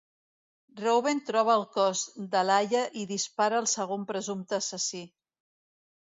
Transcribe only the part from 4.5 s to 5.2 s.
assassí.